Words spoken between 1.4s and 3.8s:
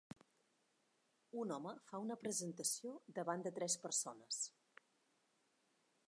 Un home fa una presentació davant de tres